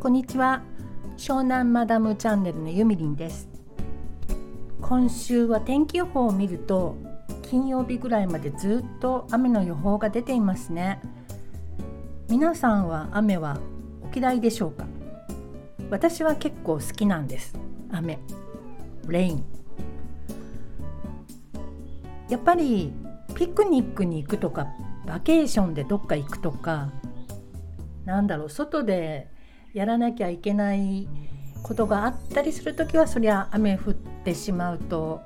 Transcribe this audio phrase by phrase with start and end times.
[0.00, 0.62] こんにちは。
[1.18, 3.46] 湘南マダムチャンネルのゆみりんです。
[4.80, 6.96] 今週は天気予報を見ると
[7.42, 11.02] 金曜日ぐらいまでずっと雨の予報が出ていますね。
[12.30, 13.60] 皆さんは雨は
[14.10, 14.86] お嫌いでしょうか？
[15.90, 17.58] 私は結構好きなんです。
[17.92, 18.18] 雨。
[19.06, 19.44] レイン
[22.30, 22.90] やっぱり
[23.34, 24.66] ピクニックに行くとか
[25.10, 26.92] バケーションでどっか行くとか
[28.04, 29.28] なんだろう外で
[29.74, 31.08] やらなきゃいけない
[31.64, 35.20] ことがあったりする時はそりゃ雨降ってしまうと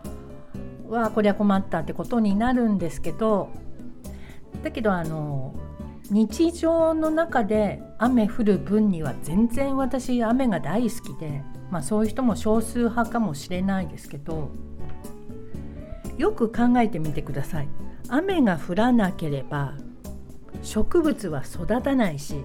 [0.88, 3.50] わあこりゃ困ったってことになるんですけど
[4.62, 5.55] だけどあの
[6.10, 14.50] 日常の中で雨降る分には全然私雨が大好きで、まあ、そういう人も少数派かもしれないですけど
[16.16, 17.69] よく考えてみてください。
[18.08, 19.74] 雨が降らなければ
[20.64, 22.36] 植物は育たないし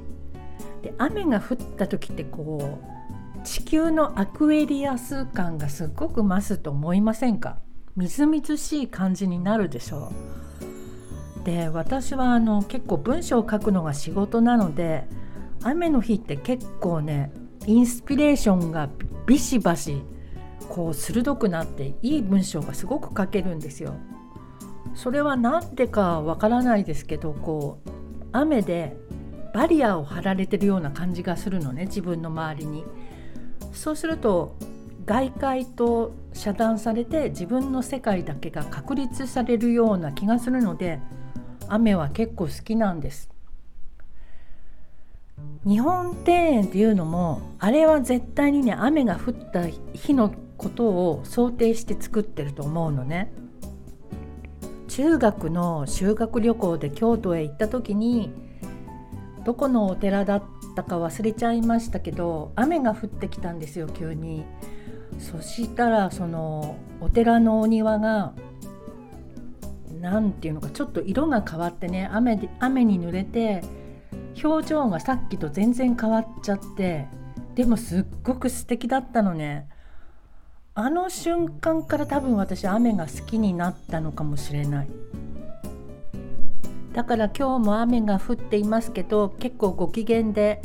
[0.82, 7.58] で雨が降った時ってこう地球のアクエリアス感がすっごく増すと思いませんか？
[7.96, 10.12] みずみずしい感じになるでしょ
[11.41, 15.08] うで私はあの結構文章を書くのが仕事なので
[15.63, 17.32] 雨の日って結構ね
[17.65, 18.90] インスピレーションが
[19.26, 20.02] ビシバシ
[20.68, 23.96] こう鋭くなっていい文章がすごく書けるんですよ。
[24.96, 27.90] それは何でかわからないですけどこう
[28.32, 28.96] 雨で
[29.54, 32.86] バリアを張られてるような感じがするのね自分の周りに。
[33.74, 34.55] そうすると
[35.05, 40.99] 外界と遮断されて自分の世界だけが確立されるような気がするので
[41.68, 43.30] 雨は結構好きなんです。
[45.66, 53.32] 日本庭園っていうのもあれは絶対にね雨が降った日のことを想定して作ってると思うのね。
[54.90, 58.34] 中学の修学旅行で京都へ行った時に
[59.46, 60.43] どこのお寺だっ
[60.76, 64.46] たか忘れちゃいましたけど雨が降ってきたんですよ急に。
[65.19, 68.34] そしたらそのお寺のお庭が
[70.00, 73.62] 何て言うのかちょっと色が変わってね雨で雨に濡れて
[74.41, 77.08] 表情がさっきと全然変わっちゃって
[77.56, 79.68] でもすっごく素敵だったのね
[80.81, 84.90] あの瞬間から多分私雨が好きになったのかもしれない。
[86.94, 90.62] だから今日も雨が降っていますけど結構ご機嫌で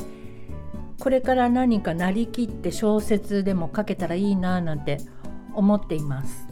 [1.01, 5.01] これから何かなりきって小説でも書けたらいいななんて
[5.53, 6.47] 思っています。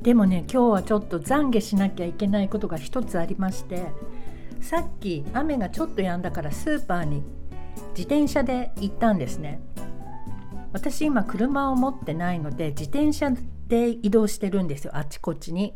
[0.00, 3.84] でもね今日はちょっと懺悔しなきゃいけないことが一つありまして
[4.62, 7.22] さっき雨がちょっと止んだからスーパーに
[7.90, 9.60] 自転車で行ったんですね。
[10.72, 13.30] 私今車を持ってないので自転車
[13.68, 15.74] で移動してるんですよあちこちに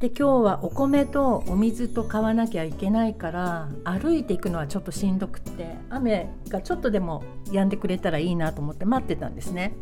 [0.00, 9.74] で今日はお米とお水と買わなきゃいけないから歩いていくのはちょっとしんどくって雨がちょっとでも止んでくれたらいいなと思って待ってたんですね。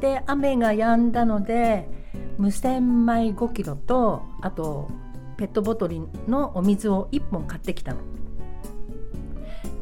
[0.00, 1.88] で雨が止んだので
[2.38, 4.88] 無洗米5キロとあと
[5.36, 8.00] ペットボトルのお水を1本買ってきたの。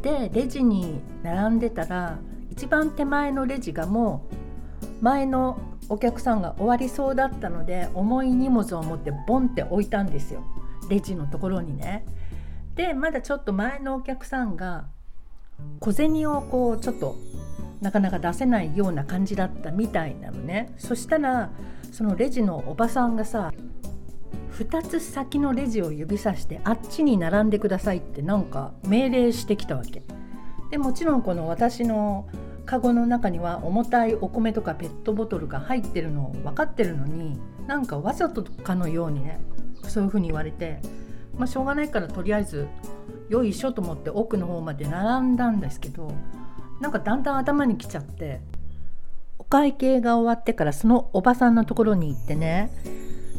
[0.01, 2.19] でレジに並んでたら
[2.57, 5.59] 一番手前のレジがもう前の
[5.91, 10.43] お客さんが終わりそうだったので重い荷物を持ってボンって置いたんですよ。
[10.89, 12.07] レジのところにね。
[12.75, 14.87] でまだちょっと前のお客さんが
[15.81, 17.17] 小銭をこうちょっと
[17.83, 20.73] なかなか出せないような感じだったみたいなのね。
[20.79, 21.51] そしたら
[21.93, 23.53] そのレジのおばさんがさ
[24.53, 30.03] 2つ先のレジを指さしてあっちに並んでくださいってなんか命令してきたわけ。
[30.71, 32.27] でもちろんこの私の
[32.67, 39.41] カゴの中には重たいお米とかペットボトルが入ってるのを分かってるのになんかわざとかのようにね
[39.85, 40.81] そういうふうに言われて、
[41.37, 42.67] まあ、しょうがないからとりあえず
[43.29, 46.13] よいしょと思って奥の方まで並んだんですけど
[46.81, 48.41] なんかだんだん頭にきちゃって
[49.39, 52.71] お会計が終わってからそのおばさんのところに行ってね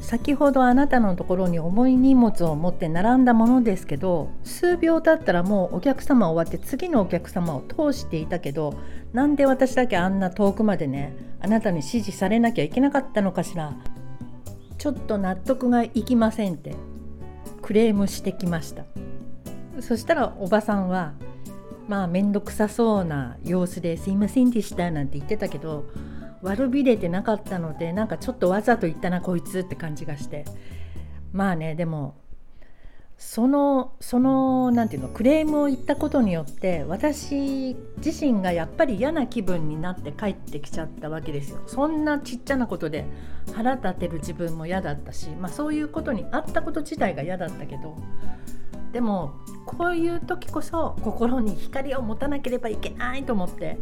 [0.02, 8.80] 先ほどあなたのところに重い荷物を持って並んだものですけど数秒経ったらもうお客様終わって次のお客様を通していたけど
[9.14, 13.74] なんで私だけあんな遠くまでねあなたに指示されなきゃいけなかったのかしら。
[14.78, 16.76] ちょっと納得がいきませんって
[17.62, 18.86] クレームしてきました。
[19.82, 21.14] そしたらおばさんは
[21.88, 25.86] まあ面倒くさそうな様子ですいませんでしたなんて言ってたけど
[26.42, 30.46] 悪びれてなかったのでなんかちょっとわざと言ったなこいつって感じがして。
[31.34, 32.16] まあねでも
[33.18, 41.60] そのそのなんていうのクレームを言ったことによって私自身がやっぱり嫌な気分になって帰ってきちゃったわけですよ。
[41.66, 43.06] そんなちっちゃなことで
[43.54, 47.96] 腹立てる自分も嫌だったし、まあ、そういうことにあったこと自体が嫌だったけど。
[48.94, 49.34] でも
[49.66, 53.78] こういう時こそ心に光を持たなければいけないと思って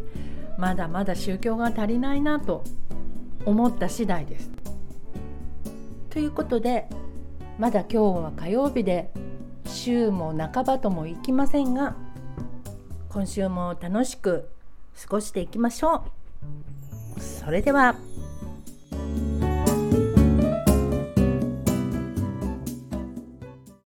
[0.57, 2.63] まだまだ宗教が足りないなと
[3.45, 4.51] 思った次第です。
[6.09, 6.87] ということで
[7.59, 9.11] まだ今日は火曜日で
[9.65, 11.95] 週も半ばともいきませんが
[13.09, 14.49] 今週も楽しく
[15.01, 16.05] 過ごしていきましょ
[17.17, 17.19] う。
[17.19, 17.95] それでは